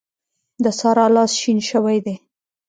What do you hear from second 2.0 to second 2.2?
دی.